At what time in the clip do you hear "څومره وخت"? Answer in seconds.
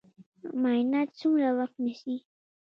1.19-1.75